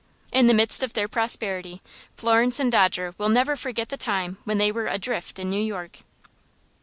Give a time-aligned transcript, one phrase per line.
[0.33, 1.79] In the midst of their prosperity
[2.17, 5.99] Florence and Dodger will never forget the time when they were adrift in New York.